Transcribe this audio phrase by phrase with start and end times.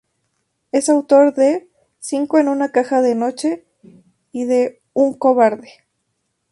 [0.71, 1.69] Es autor de
[1.99, 3.67] "Cinco en una caja de noche"
[4.31, 5.85] y de "Un cobarde".